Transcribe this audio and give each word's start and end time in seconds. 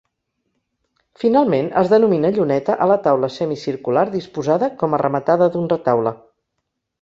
Finalment, 1.23 1.67
es 1.81 1.91
denomina 1.91 2.31
lluneta 2.37 2.77
a 2.85 2.87
la 2.93 2.97
taula 3.09 3.29
semicircular 3.35 4.07
disposada 4.17 4.71
com 4.81 4.97
a 4.99 5.03
rematada 5.05 5.51
d'un 5.59 5.71
retaule. 5.77 6.17